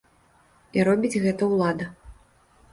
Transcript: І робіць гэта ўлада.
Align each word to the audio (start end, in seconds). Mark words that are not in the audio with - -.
І 0.79 0.87
робіць 0.89 1.19
гэта 1.27 1.53
ўлада. 1.55 1.93